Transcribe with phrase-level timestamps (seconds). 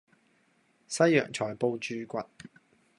[0.87, 2.23] 西洋菜煲豬骨